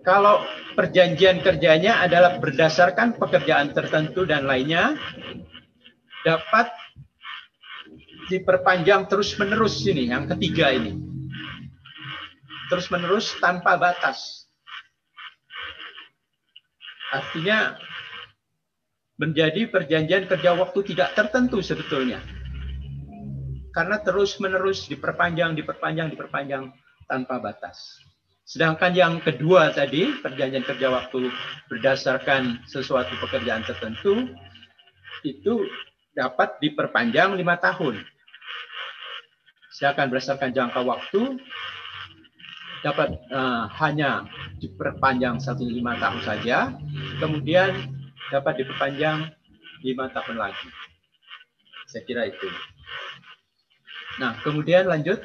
[0.00, 4.96] kalau perjanjian kerjanya adalah berdasarkan pekerjaan tertentu dan lainnya
[6.24, 6.72] dapat
[8.30, 10.96] diperpanjang terus-menerus ini yang ketiga ini.
[12.70, 14.46] Terus-menerus tanpa batas.
[17.10, 17.74] Artinya
[19.18, 22.22] menjadi perjanjian kerja waktu tidak tertentu sebetulnya.
[23.70, 26.74] Karena terus-menerus diperpanjang, diperpanjang, diperpanjang
[27.06, 28.02] tanpa batas.
[28.42, 31.30] Sedangkan yang kedua tadi, perjanjian kerja waktu
[31.70, 34.26] berdasarkan sesuatu pekerjaan tertentu,
[35.22, 35.70] itu
[36.18, 38.02] dapat diperpanjang lima tahun.
[39.70, 41.38] Sedangkan berdasarkan jangka waktu,
[42.82, 44.26] dapat uh, hanya
[44.58, 46.74] diperpanjang satu lima tahun saja,
[47.22, 47.70] kemudian
[48.34, 49.30] dapat diperpanjang
[49.86, 50.68] lima tahun lagi.
[51.86, 52.50] Saya kira itu.
[54.20, 55.24] Nah, kemudian lanjut.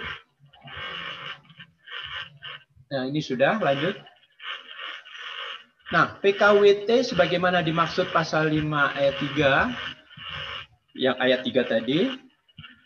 [2.87, 3.99] Nah, ini sudah lanjut.
[5.91, 8.63] Nah, PKWT sebagaimana dimaksud pasal 5
[8.95, 12.09] ayat 3 yang ayat 3 tadi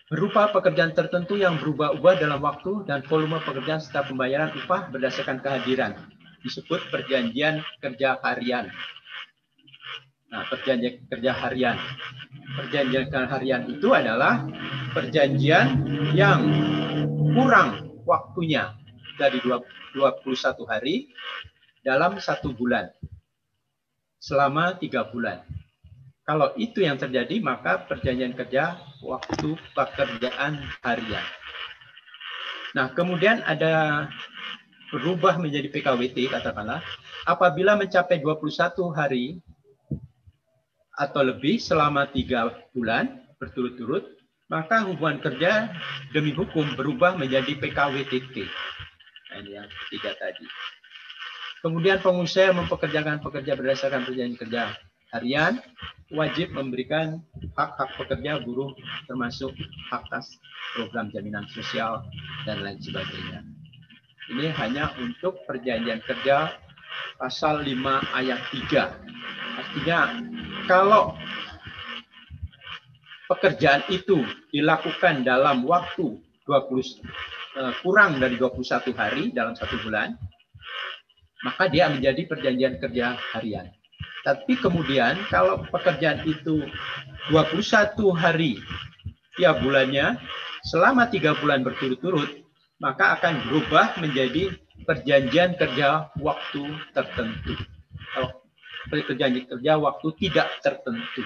[0.10, 5.94] berupa pekerjaan tertentu yang berubah-ubah dalam waktu dan volume pekerjaan serta pembayaran upah berdasarkan kehadiran
[6.42, 8.74] disebut perjanjian kerja harian.
[10.34, 11.78] Nah, perjanjian kerja harian.
[12.58, 14.50] Perjanjian kerja harian itu adalah
[14.92, 15.86] perjanjian
[16.18, 16.42] yang
[17.34, 18.74] kurang waktunya
[19.20, 19.96] dari 21
[20.66, 21.12] hari
[21.86, 22.90] dalam satu bulan
[24.20, 25.42] selama tiga bulan.
[26.28, 31.26] Kalau itu yang terjadi, maka perjanjian kerja waktu pekerjaan harian.
[32.78, 34.06] Nah, kemudian ada
[34.94, 36.86] berubah menjadi PKWT, katakanlah,
[37.26, 39.42] apabila mencapai 21 hari
[40.94, 44.19] atau lebih selama tiga bulan berturut-turut,
[44.50, 45.70] maka hubungan kerja
[46.10, 48.36] demi hukum berubah menjadi PKWTT.
[49.30, 50.46] Nah, ini yang ketiga tadi.
[51.62, 54.62] Kemudian pengusaha mempekerjakan pekerja berdasarkan perjanjian kerja
[55.14, 55.62] harian,
[56.10, 57.22] wajib memberikan
[57.54, 58.74] hak-hak pekerja buruh
[59.06, 59.54] termasuk
[59.94, 60.34] hak atas
[60.74, 62.02] program jaminan sosial
[62.50, 63.46] dan lain sebagainya.
[64.30, 66.54] Ini hanya untuk perjanjian kerja
[67.18, 68.90] pasal 5 ayat 3.
[69.60, 70.00] Artinya
[70.70, 71.18] kalau
[73.30, 76.18] pekerjaan itu dilakukan dalam waktu
[76.50, 77.06] 20
[77.60, 80.14] Eh, kurang dari 21 hari dalam satu bulan,
[81.42, 83.68] maka dia menjadi perjanjian kerja harian.
[84.22, 86.62] Tapi kemudian kalau pekerjaan itu
[87.34, 88.62] 21 hari
[89.34, 90.22] tiap bulannya
[90.70, 92.46] selama tiga bulan berturut-turut,
[92.78, 94.54] maka akan berubah menjadi
[94.86, 96.64] perjanjian kerja waktu
[96.94, 97.58] tertentu.
[98.14, 98.30] Kalau
[98.94, 101.26] perjanjian kerja waktu tidak tertentu.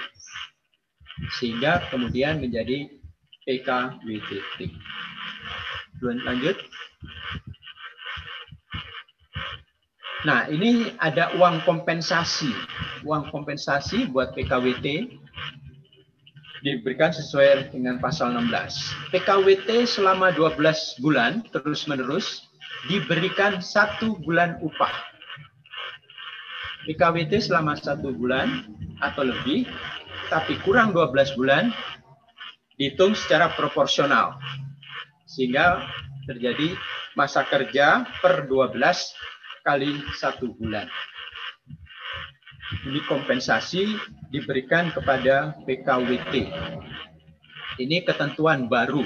[1.37, 2.89] Sehingga kemudian menjadi
[3.43, 4.73] PKWTT
[6.03, 6.59] lanjut.
[10.23, 12.51] Nah, ini ada uang kompensasi.
[13.03, 15.19] Uang kompensasi buat PKWT
[16.63, 19.11] diberikan sesuai dengan pasal 16.
[19.11, 22.47] PKWT selama 12 bulan terus-menerus
[22.87, 24.91] diberikan satu bulan upah.
[26.87, 28.63] PKWT selama satu bulan
[29.03, 29.67] atau lebih,
[30.33, 31.69] tapi kurang 12 bulan,
[32.81, 34.41] dihitung secara proporsional
[35.29, 35.85] sehingga
[36.25, 36.73] terjadi
[37.13, 38.73] masa kerja per 12
[39.61, 40.89] kali satu bulan.
[42.89, 43.93] Ini kompensasi
[44.33, 46.33] diberikan kepada PKWT.
[47.77, 49.05] Ini ketentuan baru.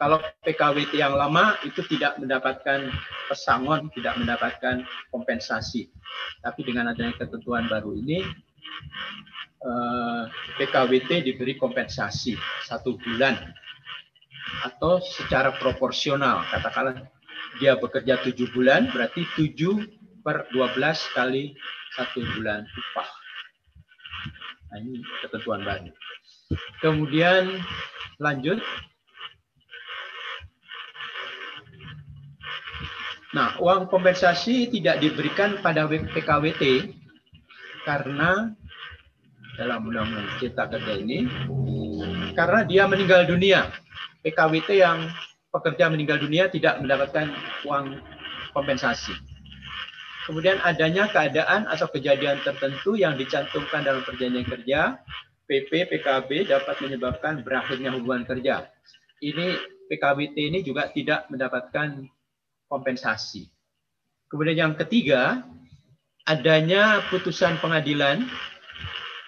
[0.00, 2.88] Kalau PKWT yang lama itu tidak mendapatkan
[3.28, 5.92] pesangon, tidak mendapatkan kompensasi.
[6.40, 8.24] Tapi dengan adanya ketentuan baru ini,
[9.58, 10.22] eh,
[10.58, 12.34] PKWT diberi kompensasi
[12.66, 13.38] satu bulan
[14.64, 16.46] atau secara proporsional.
[16.48, 17.06] Katakanlah
[17.58, 19.82] dia bekerja tujuh bulan, berarti tujuh
[20.22, 21.54] per dua belas kali
[21.96, 23.10] satu bulan upah.
[24.68, 25.88] Nah, ini ketentuan baru.
[26.84, 27.60] Kemudian
[28.20, 28.60] lanjut.
[33.36, 36.96] Nah, uang kompensasi tidak diberikan pada PKWT
[37.84, 38.56] karena
[39.58, 41.26] dalam undang-undang cipta kerja ini
[42.38, 43.66] karena dia meninggal dunia.
[44.22, 45.10] PKWT yang
[45.50, 47.34] pekerja meninggal dunia tidak mendapatkan
[47.66, 47.98] uang
[48.54, 49.14] kompensasi.
[50.30, 55.00] Kemudian adanya keadaan atau kejadian tertentu yang dicantumkan dalam perjanjian kerja,
[55.48, 58.68] PP, PKB dapat menyebabkan berakhirnya hubungan kerja.
[59.24, 59.56] Ini
[59.88, 62.04] PKWT ini juga tidak mendapatkan
[62.68, 63.48] kompensasi.
[64.28, 65.40] Kemudian yang ketiga,
[66.28, 68.28] adanya putusan pengadilan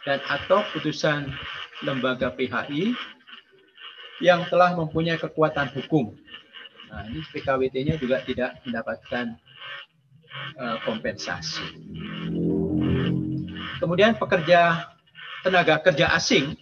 [0.09, 1.29] dan atau putusan
[1.85, 2.97] lembaga PHI
[4.21, 6.13] yang telah mempunyai kekuatan hukum.
[6.93, 9.39] Nah, ini PKWT-nya juga tidak mendapatkan
[10.61, 11.65] uh, kompensasi.
[13.81, 14.93] Kemudian pekerja
[15.41, 16.53] tenaga kerja asing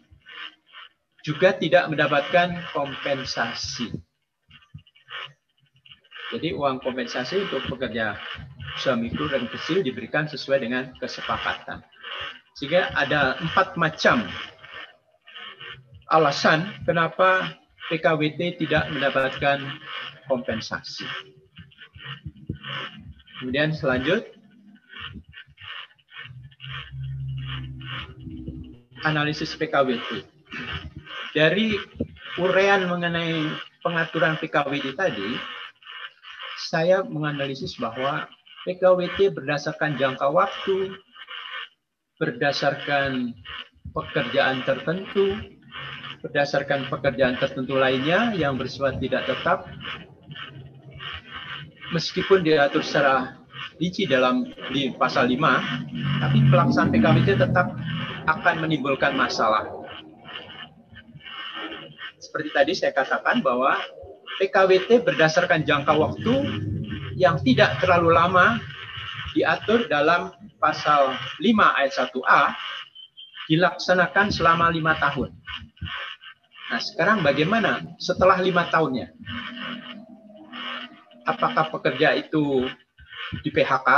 [1.27, 3.90] juga tidak mendapatkan kompensasi.
[6.29, 8.20] Jadi uang kompensasi untuk pekerja
[8.77, 11.81] usaha mikro dan kecil diberikan sesuai dengan kesepakatan.
[12.58, 14.26] Sehingga ada empat macam
[16.10, 17.54] alasan kenapa
[17.86, 19.62] PKWT tidak mendapatkan
[20.26, 21.06] kompensasi.
[23.38, 24.26] Kemudian selanjut
[29.06, 30.26] analisis PKWT.
[31.38, 31.78] Dari
[32.42, 33.46] urean mengenai
[33.86, 35.38] pengaturan PKWT tadi,
[36.58, 38.26] saya menganalisis bahwa
[38.66, 40.98] PKWT berdasarkan jangka waktu,
[42.18, 43.33] berdasarkan
[43.94, 45.38] pekerjaan tertentu,
[46.22, 49.70] berdasarkan pekerjaan tertentu lainnya yang bersifat tidak tetap,
[51.94, 53.38] meskipun diatur secara
[53.78, 55.38] rinci dalam di pasal 5,
[56.18, 57.66] tapi pelaksanaan PKWT tetap
[58.26, 59.70] akan menimbulkan masalah.
[62.18, 63.78] Seperti tadi saya katakan bahwa
[64.42, 66.35] PKWT berdasarkan jangka waktu
[67.14, 68.59] yang tidak terlalu lama
[69.38, 72.42] diatur dalam pasal 5 ayat 1A
[73.48, 75.33] dilaksanakan selama lima tahun.
[76.68, 79.09] Nah, sekarang bagaimana setelah lima tahunnya?
[81.24, 82.68] Apakah pekerja itu
[83.40, 83.88] di PHK?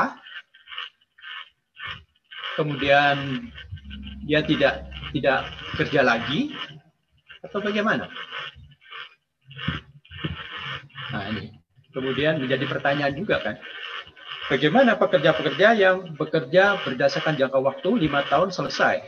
[2.55, 3.48] Kemudian
[4.22, 6.55] dia tidak tidak kerja lagi
[7.42, 8.07] atau bagaimana?
[11.11, 11.50] Nah, ini
[11.90, 13.59] kemudian menjadi pertanyaan juga kan.
[14.50, 18.98] Bagaimana pekerja-pekerja yang bekerja berdasarkan jangka waktu lima tahun selesai?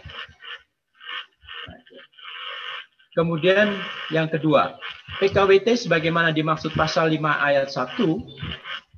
[3.18, 3.74] Kemudian
[4.14, 4.78] yang kedua,
[5.18, 8.00] PKWT sebagaimana dimaksud pasal 5 ayat 1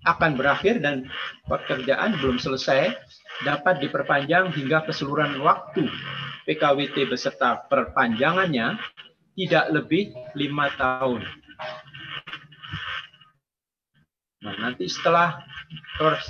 [0.04, 1.08] akan berakhir dan
[1.48, 2.92] pekerjaan belum selesai
[3.42, 5.88] dapat diperpanjang hingga keseluruhan waktu
[6.44, 8.78] PKWT beserta perpanjangannya
[9.34, 11.24] tidak lebih lima tahun.
[14.44, 15.40] Nah, nanti setelah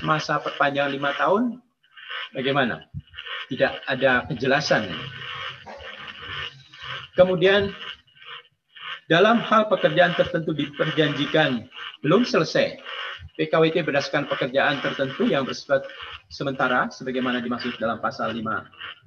[0.04, 1.58] masa perpanjangan lima tahun,
[2.36, 2.84] bagaimana?
[3.50, 4.88] Tidak ada kejelasan.
[7.14, 7.70] Kemudian
[9.06, 11.68] dalam hal pekerjaan tertentu diperjanjikan
[12.00, 12.80] belum selesai,
[13.34, 15.84] PKWT berdasarkan pekerjaan tertentu yang bersifat
[16.30, 18.40] sementara, sebagaimana dimaksud dalam pasal 5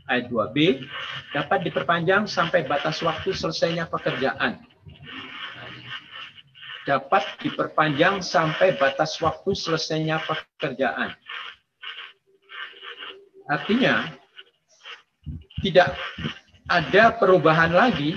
[0.07, 0.87] ayat 2b,
[1.35, 4.59] dapat diperpanjang sampai batas waktu selesainya pekerjaan.
[6.87, 11.11] Dapat diperpanjang sampai batas waktu selesainya pekerjaan.
[13.51, 14.07] Artinya,
[15.59, 15.99] tidak
[16.71, 18.15] ada perubahan lagi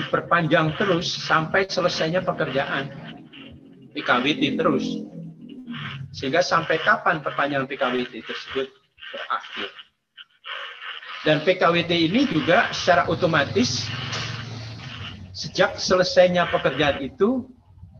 [0.00, 2.88] diperpanjang terus sampai selesainya pekerjaan.
[3.92, 5.04] PKWT terus.
[6.14, 8.72] Sehingga sampai kapan perpanjangan PKWT tersebut
[9.12, 9.68] berakhir.
[11.20, 13.84] Dan PKWT ini juga secara otomatis
[15.30, 17.46] sejak selesainya pekerjaan itu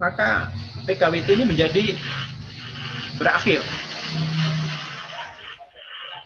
[0.00, 0.50] maka
[0.88, 1.84] PKWT ini menjadi
[3.20, 3.60] berakhir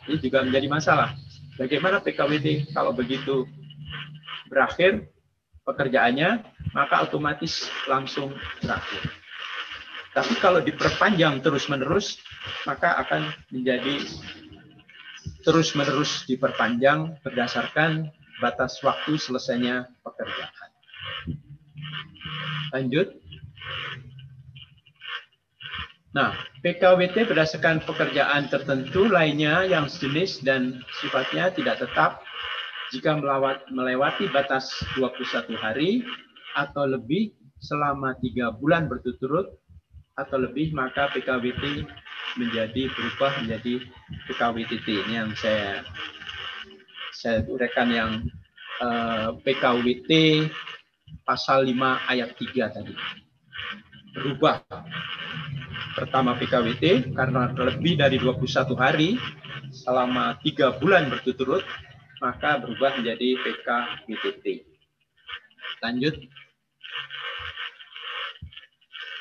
[0.08, 1.16] ini juga menjadi masalah.
[1.56, 3.48] Bagaimana PKWT kalau begitu
[4.50, 5.08] berakhir
[5.64, 6.44] pekerjaannya,
[6.76, 9.02] maka otomatis langsung berakhir.
[10.14, 12.22] Tapi kalau diperpanjang terus-menerus,
[12.68, 14.04] maka akan menjadi
[15.42, 20.63] terus-menerus diperpanjang berdasarkan batas waktu selesainya pekerjaan.
[22.74, 23.08] Lanjut.
[26.14, 26.30] Nah,
[26.62, 32.22] PKWT berdasarkan pekerjaan tertentu lainnya yang sejenis dan sifatnya tidak tetap
[32.94, 33.18] jika
[33.74, 36.06] melewati batas 21 hari
[36.54, 39.58] atau lebih selama tiga bulan berturut-turut
[40.14, 41.82] atau lebih maka PKWT
[42.38, 43.82] menjadi berubah menjadi
[44.30, 45.82] PKWTT ini yang saya
[47.10, 48.10] saya uraikan yang
[48.78, 50.10] eh, PKWT
[51.24, 52.94] pasal 5 ayat 3 tadi
[54.14, 54.62] berubah
[55.98, 59.18] pertama PKWT karena lebih dari 21 hari
[59.74, 61.66] selama tiga bulan berturut-turut
[62.22, 64.64] maka berubah menjadi PKWTT.
[65.84, 66.14] Lanjut.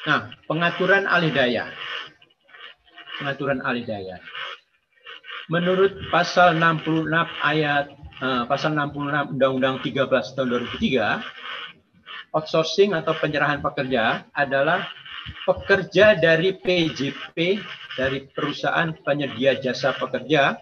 [0.08, 1.68] Nah, pengaturan alih daya.
[3.20, 4.24] Pengaturan alih daya.
[5.52, 7.12] Menurut pasal 66
[7.44, 7.92] ayat
[8.24, 10.48] uh, pasal 66 Undang-Undang 13 tahun
[10.80, 11.43] 2003,
[12.34, 14.90] outsourcing atau penyerahan pekerja adalah
[15.46, 17.38] pekerja dari PJP
[17.96, 20.58] dari perusahaan penyedia jasa pekerja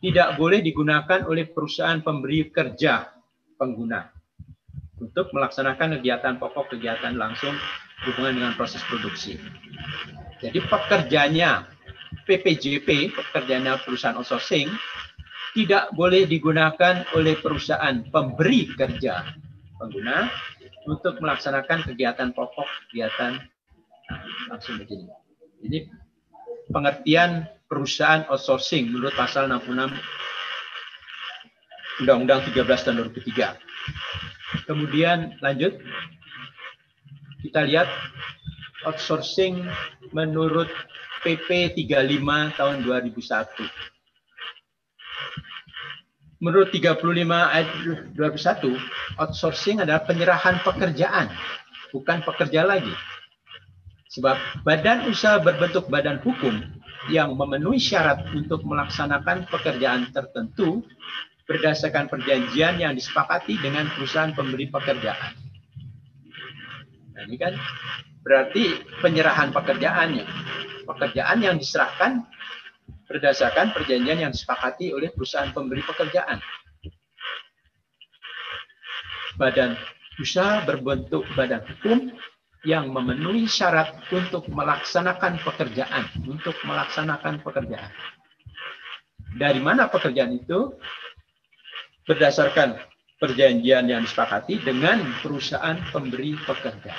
[0.00, 3.12] tidak boleh digunakan oleh perusahaan pemberi kerja
[3.60, 4.08] pengguna
[4.98, 7.54] untuk melaksanakan kegiatan pokok kegiatan langsung
[8.06, 9.38] hubungan dengan proses produksi.
[10.42, 11.66] Jadi pekerjanya
[12.26, 14.70] PPJP, pekerjanya perusahaan outsourcing,
[15.52, 19.26] tidak boleh digunakan oleh perusahaan pemberi kerja
[19.76, 20.30] pengguna
[20.86, 23.38] untuk melaksanakan kegiatan pokok kegiatan
[24.50, 25.06] langsung begini.
[25.62, 25.78] Ini
[26.74, 29.94] pengertian perusahaan outsourcing menurut pasal 66
[32.02, 34.66] Undang-Undang 13 tahun 2003.
[34.66, 35.78] Kemudian lanjut
[37.46, 37.88] kita lihat
[38.86, 39.66] outsourcing
[40.10, 40.68] menurut
[41.22, 43.91] PP 35 tahun 2001.
[46.42, 46.98] Menurut 35
[47.30, 47.70] ayat
[48.18, 48.74] 21,
[49.14, 51.30] outsourcing adalah penyerahan pekerjaan,
[51.94, 52.90] bukan pekerja lagi.
[54.10, 56.58] Sebab badan usaha berbentuk badan hukum
[57.14, 60.82] yang memenuhi syarat untuk melaksanakan pekerjaan tertentu
[61.46, 65.38] berdasarkan perjanjian yang disepakati dengan perusahaan pemberi pekerjaan.
[67.14, 67.54] Nah, ini kan
[68.26, 70.26] berarti penyerahan pekerjaannya.
[70.90, 72.26] Pekerjaan yang diserahkan
[73.12, 76.40] berdasarkan perjanjian yang disepakati oleh perusahaan pemberi pekerjaan.
[79.36, 79.76] Badan
[80.16, 82.08] usaha berbentuk badan hukum
[82.64, 87.92] yang memenuhi syarat untuk melaksanakan pekerjaan, untuk melaksanakan pekerjaan.
[89.36, 90.72] Dari mana pekerjaan itu?
[92.08, 92.80] Berdasarkan
[93.22, 96.98] perjanjian yang disepakati dengan perusahaan pemberi pekerjaan.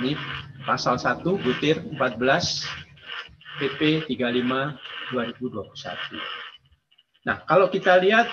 [0.00, 0.18] Ini
[0.66, 2.89] pasal 1 butir 14
[3.60, 6.16] PP 35 2021.
[7.28, 8.26] Nah, kalau kita lihat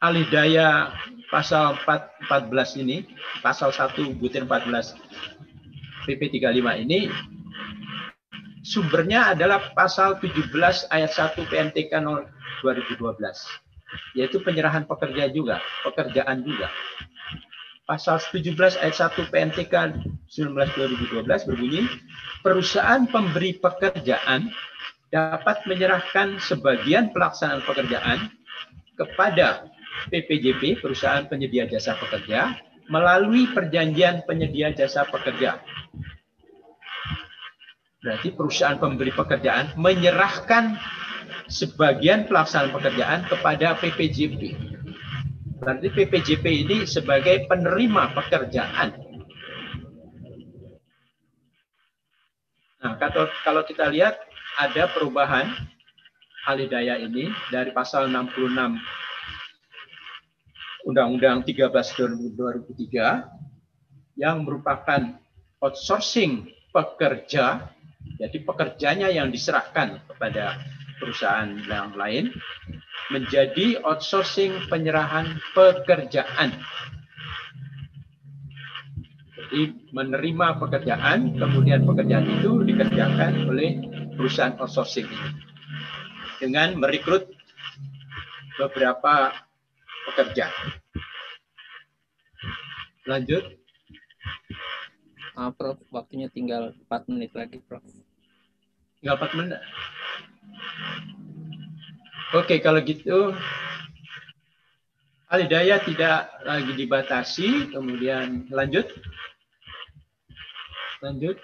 [0.00, 0.96] alih daya
[1.28, 3.04] pasal 4, 14 ini,
[3.44, 4.96] pasal 1 butir 14
[6.08, 7.12] PP 35 ini
[8.66, 10.50] sumbernya adalah pasal 17
[10.90, 12.26] ayat 1 PMTK 0
[12.64, 13.22] 2012
[14.18, 16.66] yaitu penyerahan pekerja juga, pekerjaan juga.
[17.86, 19.94] Pasal 17 ayat 1 PMTK
[20.26, 21.86] 19 2012 berbunyi
[22.46, 24.46] perusahaan pemberi pekerjaan
[25.10, 28.30] dapat menyerahkan sebagian pelaksanaan pekerjaan
[28.94, 29.66] kepada
[30.14, 32.54] PPJP, perusahaan penyedia jasa pekerja,
[32.86, 35.58] melalui perjanjian penyedia jasa pekerja.
[37.98, 40.78] Berarti perusahaan pemberi pekerjaan menyerahkan
[41.50, 44.54] sebagian pelaksanaan pekerjaan kepada PPJP.
[45.58, 49.05] Berarti PPJP ini sebagai penerima pekerjaan.
[52.86, 54.14] Nah, kalau, kalau kita lihat
[54.62, 55.50] ada perubahan
[56.46, 58.78] alih daya ini dari pasal 66
[60.86, 63.26] Undang-Undang 13 2003
[64.14, 65.18] yang merupakan
[65.58, 67.74] outsourcing pekerja,
[68.22, 70.54] jadi pekerjanya yang diserahkan kepada
[71.02, 72.30] perusahaan yang lain,
[73.10, 76.54] menjadi outsourcing penyerahan pekerjaan.
[79.94, 83.78] Menerima pekerjaan, kemudian pekerjaan itu dikerjakan oleh
[84.18, 85.30] perusahaan outsourcing ini.
[86.42, 87.30] Dengan merekrut
[88.58, 89.32] beberapa
[90.10, 90.50] pekerja.
[93.06, 93.44] Lanjut.
[95.36, 97.84] Uh, Prof, waktunya tinggal 4 menit lagi, Prof.
[98.98, 99.60] Tinggal 4 menit.
[102.34, 103.36] Oke, kalau gitu
[105.30, 108.86] alih daya tidak lagi dibatasi, kemudian lanjut.
[111.04, 111.36] Lanjut.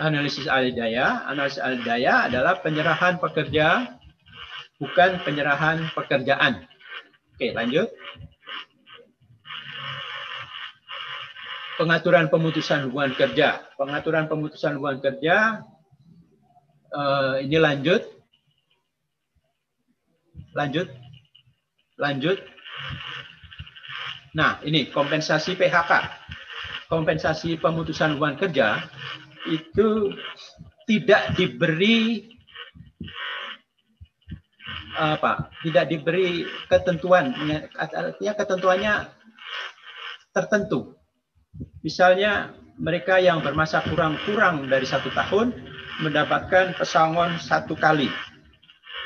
[0.00, 1.28] Analisis alidaya.
[1.28, 3.98] Analisis alidaya adalah penyerahan pekerja,
[4.80, 6.66] bukan penyerahan pekerjaan.
[7.36, 7.88] Oke, lanjut.
[11.80, 13.64] Pengaturan pemutusan hubungan kerja.
[13.80, 15.64] Pengaturan pemutusan hubungan kerja.
[16.92, 18.04] Uh, ini lanjut.
[20.52, 20.88] Lanjut.
[21.96, 22.38] Lanjut.
[24.36, 25.92] Nah, ini kompensasi PHK.
[26.90, 28.82] Kompensasi pemutusan hubungan kerja
[29.46, 30.10] itu
[30.90, 32.26] tidak diberi
[34.98, 35.54] apa?
[35.62, 37.30] Tidak diberi ketentuan,
[37.78, 38.94] artinya ketentuannya
[40.34, 40.98] tertentu.
[41.80, 45.52] Misalnya mereka yang bermasa kurang-kurang dari satu tahun
[46.00, 48.08] mendapatkan pesangon satu kali.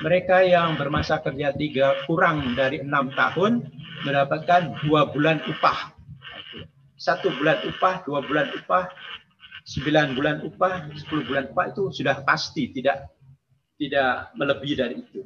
[0.02, 3.62] Mereka yang bermasa kerja tiga kurang dari enam tahun
[4.02, 5.93] mendapatkan dua bulan upah.
[7.04, 8.88] Satu bulan upah, dua bulan upah,
[9.68, 13.12] sembilan bulan upah, sepuluh bulan upah itu sudah pasti tidak
[13.76, 15.20] tidak melebihi dari itu.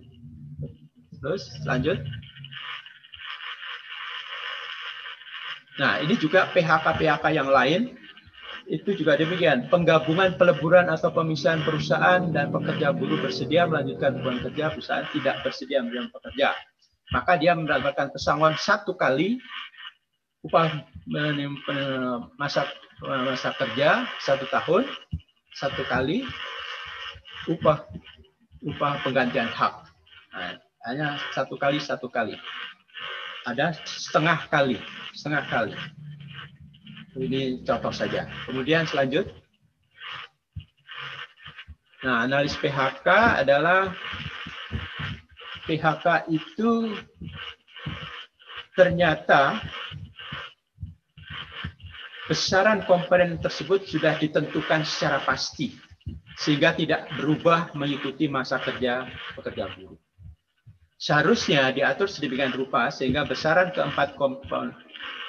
[1.23, 2.03] Terus lanjut.
[5.79, 7.95] Nah, ini juga PHK-PHK yang lain
[8.67, 9.71] itu juga demikian.
[9.71, 15.79] Penggabungan peleburan atau pemisahan perusahaan dan pekerja buruh bersedia melanjutkan hubungan kerja, perusahaan tidak bersedia
[15.87, 16.59] menerima pekerja.
[17.15, 19.39] Maka dia mendapatkan pesangon satu kali
[20.43, 20.83] upah
[22.37, 22.69] masa
[23.01, 24.85] masa kerja satu tahun
[25.57, 26.29] satu kali
[27.49, 27.89] upah
[28.63, 29.73] upah penggantian hak.
[30.35, 30.55] Nah,
[30.87, 32.37] hanya satu kali satu kali.
[33.49, 34.77] Ada setengah kali,
[35.17, 35.75] setengah kali.
[37.19, 38.29] Ini contoh saja.
[38.45, 39.27] Kemudian selanjut.
[42.05, 43.09] Nah, analis PHK
[43.43, 43.91] adalah
[45.67, 46.95] PHK itu
[48.79, 49.59] ternyata
[52.29, 55.73] besaran komponen tersebut sudah ditentukan secara pasti
[56.37, 59.99] sehingga tidak berubah mengikuti masa kerja pekerja buruh.
[60.99, 64.19] Seharusnya diatur sedemikian rupa sehingga besaran keempat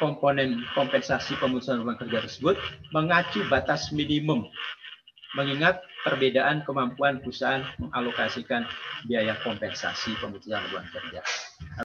[0.02, 2.58] komponen kompensasi pemutusan hubungan kerja tersebut
[2.91, 4.50] mengacu batas minimum
[5.38, 8.66] mengingat perbedaan kemampuan perusahaan mengalokasikan
[9.06, 11.22] biaya kompensasi pemutusan hubungan kerja.